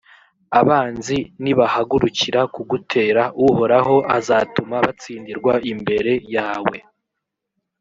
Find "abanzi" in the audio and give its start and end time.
0.59-1.17